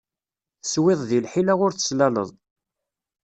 Teswiḍ 0.61 1.01
di 1.09 1.19
lḥila 1.25 1.53
ur 1.65 1.71
teslaleḍ. 1.73 2.29